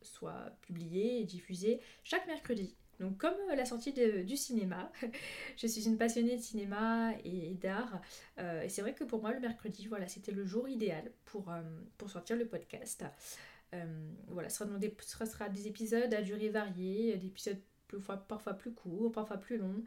soit 0.03 0.53
publié 0.63 1.21
et 1.21 1.25
diffusé 1.25 1.81
chaque 2.05 2.27
mercredi. 2.27 2.77
Donc 3.01 3.19
comme 3.19 3.37
la 3.55 3.65
sortie 3.65 3.93
du 3.93 4.37
cinéma, 4.37 4.91
je 5.57 5.67
suis 5.67 5.87
une 5.87 5.97
passionnée 5.97 6.37
de 6.37 6.43
cinéma 6.43 7.13
et, 7.25 7.55
d'art. 7.55 8.01
et 8.39 8.69
c'est 8.69 8.83
vrai 8.83 8.95
que 8.95 9.05
pour 9.05 9.21
moi 9.21 9.33
le 9.33 9.41
mercredi, 9.41 9.87
voilà, 9.87 10.09
c'était 10.09 10.33
le 10.33 10.45
jour 10.45 10.69
idéal 10.69 11.11
pour, 11.25 11.53
pour 11.97 12.11
sortir 12.11 12.37
le 12.37 12.47
podcast. 12.47 13.05
voilà, 14.29 14.49
ce 14.49 14.65
sera, 14.65 14.79
des, 14.79 14.97
ce 15.01 15.25
sera 15.25 15.49
des 15.49 15.69
épisodes 15.69 16.13
à 16.13 16.23
durée 16.23 16.49
variée, 16.49 17.17
des 17.17 17.27
épisodes 17.27 17.61
parfois 18.29 18.55
plus 18.55 18.73
courts, 18.73 19.13
parfois 19.13 19.39
plus 19.39 19.59
longs. 19.59 19.83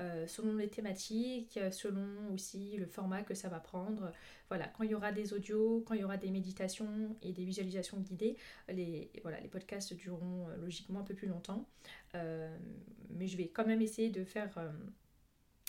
Euh, 0.00 0.26
selon 0.26 0.56
les 0.56 0.68
thématiques, 0.68 1.58
euh, 1.58 1.70
selon 1.70 2.32
aussi 2.32 2.76
le 2.78 2.86
format 2.86 3.22
que 3.22 3.34
ça 3.34 3.48
va 3.48 3.60
prendre. 3.60 4.12
Voilà, 4.48 4.66
quand 4.68 4.82
il 4.82 4.90
y 4.90 4.94
aura 4.94 5.12
des 5.12 5.34
audios, 5.34 5.84
quand 5.86 5.94
il 5.94 6.00
y 6.00 6.04
aura 6.04 6.16
des 6.16 6.30
méditations 6.30 7.16
et 7.22 7.32
des 7.32 7.44
visualisations 7.44 7.98
guidées, 7.98 8.36
les, 8.68 9.10
podcasts 9.50 9.92
dureront 9.92 10.48
euh, 10.48 10.56
logiquement 10.56 11.00
un 11.00 11.04
peu 11.04 11.14
plus 11.14 11.28
longtemps. 11.28 11.68
mais 12.14 13.26
je 13.26 13.36
vais 13.36 13.48
quand 13.48 13.66
même 13.66 13.82
essayer 13.82 14.10
de 14.10 14.24
faire 14.24 14.58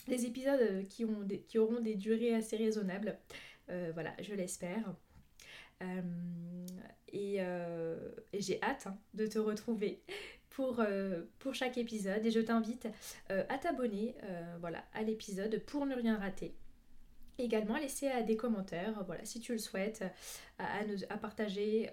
des 0.08 0.26
épisodes 0.26 0.88
qui 0.88 1.04
auront 1.60 1.80
des 1.82 1.96
durées 1.96 2.34
assez 2.34 2.56
raisonnables. 2.56 3.18
voilà, 3.68 4.14
je 4.22 4.34
l'espère. 4.34 4.96
et, 7.12 7.40
j'ai 8.34 8.62
hâte 8.64 8.88
hein, 8.88 8.98
de 9.14 9.28
te 9.28 9.40
retrouver 9.40 10.02
pour, 10.52 10.80
euh, 10.80 11.24
pour 11.40 11.56
chaque 11.56 11.78
épisode 11.78 12.26
et 12.26 12.32
je 12.32 12.40
t'invite 12.40 12.88
euh, 13.32 13.44
à 13.50 13.58
t'abonner 13.58 14.16
euh, 14.24 14.58
voilà, 14.60 14.84
à 14.94 15.02
l'épisode 15.02 15.60
pour 15.66 15.86
ne 15.86 15.96
rien 15.96 16.18
rater. 16.18 16.54
Également, 17.38 17.78
laisser 17.78 18.10
des 18.28 18.38
commentaires, 18.38 19.04
voilà, 19.06 19.26
si 19.26 19.40
tu 19.40 19.54
le 19.54 19.58
souhaites, 19.58 20.04
à, 20.60 20.66
à, 21.10 21.18
partager, 21.18 21.90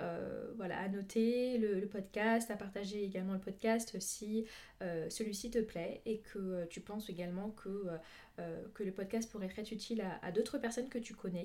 voilà, 0.56 0.78
à 0.78 0.88
noter 0.88 1.56
le, 1.56 1.86
podcast, 1.86 2.50
à 2.50 2.56
partager 2.56 3.02
également 3.02 3.32
le 3.32 3.38
podcast 3.38 3.98
si 3.98 4.44
celui-ci 4.82 5.50
te 5.50 5.60
plaît 5.60 6.02
et 6.04 6.18
que 6.18 6.66
tu 6.66 6.82
penses 6.82 7.08
également 7.08 7.50
que, 7.50 7.88
le 8.36 8.90
podcast 8.90 9.30
pourrait 9.30 9.48
être 9.56 9.72
utile 9.72 10.02
à, 10.02 10.22
à 10.22 10.32
d'autres 10.32 10.58
personnes 10.58 10.90
que 10.90 10.98
tu 10.98 11.14
connais. 11.14 11.44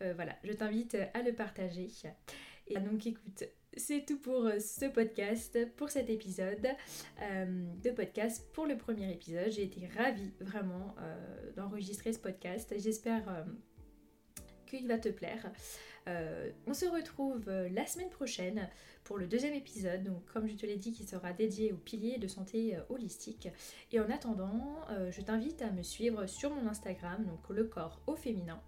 voilà, 0.00 0.36
je 0.42 0.52
t'invite 0.54 0.96
à 1.12 1.20
le 1.20 1.34
partager. 1.34 1.90
Et 2.68 2.78
donc 2.78 3.06
écoute, 3.06 3.44
c'est 3.76 4.04
tout 4.06 4.18
pour 4.18 4.46
euh, 4.46 4.58
ce 4.58 4.86
podcast, 4.86 5.58
pour 5.76 5.90
cet 5.90 6.10
épisode 6.10 6.68
euh, 7.22 7.64
de 7.82 7.90
podcast, 7.90 8.46
pour 8.52 8.66
le 8.66 8.76
premier 8.76 9.12
épisode. 9.12 9.50
J'ai 9.50 9.64
été 9.64 9.88
ravie 9.96 10.32
vraiment 10.40 10.94
euh, 11.00 11.52
d'enregistrer 11.56 12.12
ce 12.12 12.18
podcast. 12.18 12.74
J'espère 12.78 13.44
qu'il 14.66 14.86
va 14.88 14.98
te 14.98 15.08
plaire. 15.08 15.50
on 16.66 16.74
se 16.74 16.86
retrouve 16.86 17.50
la 17.50 17.86
semaine 17.86 18.10
prochaine 18.10 18.68
pour 19.04 19.18
le 19.18 19.26
deuxième 19.26 19.54
épisode, 19.54 20.02
donc 20.02 20.24
comme 20.26 20.48
je 20.48 20.54
te 20.54 20.66
l'ai 20.66 20.76
dit, 20.76 20.92
qui 20.92 21.04
sera 21.04 21.32
dédié 21.32 21.72
aux 21.72 21.76
piliers 21.76 22.18
de 22.18 22.28
santé 22.28 22.76
holistique. 22.88 23.48
Et 23.92 24.00
en 24.00 24.10
attendant, 24.10 24.80
je 25.10 25.20
t'invite 25.20 25.62
à 25.62 25.70
me 25.70 25.82
suivre 25.82 26.26
sur 26.26 26.50
mon 26.50 26.68
Instagram, 26.68 27.24
donc 27.24 27.48
le 27.50 27.64
corps 27.64 28.00
au 28.06 28.16
féminin. 28.16 28.60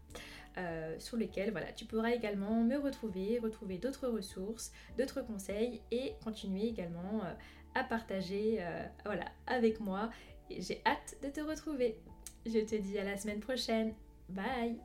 Euh, 0.59 0.99
sur 0.99 1.19
lesquels 1.19 1.51
voilà, 1.51 1.71
tu 1.73 1.85
pourras 1.85 2.13
également 2.13 2.63
me 2.63 2.79
retrouver, 2.79 3.39
retrouver 3.39 3.77
d'autres 3.77 4.09
ressources, 4.09 4.73
d'autres 4.97 5.21
conseils 5.21 5.83
et 5.91 6.15
continuer 6.25 6.69
également 6.69 7.23
euh, 7.25 7.33
à 7.75 7.85
partager 7.85 8.57
euh, 8.61 8.87
voilà, 9.05 9.27
avec 9.47 9.81
moi. 9.81 10.09
J'ai 10.51 10.81
hâte 10.87 11.17
de 11.23 11.29
te 11.29 11.41
retrouver. 11.41 11.99
Je 12.47 12.61
te 12.61 12.75
dis 12.75 12.99
à 12.99 13.05
la 13.05 13.19
semaine 13.19 13.41
prochaine. 13.41 13.93
Bye 14.31 14.81